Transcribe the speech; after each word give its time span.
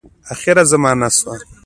آخره 0.31 0.63
زمانه 0.71 1.09
سوه. 1.17 1.35